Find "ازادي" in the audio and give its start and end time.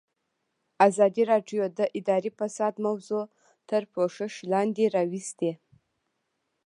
0.87-1.23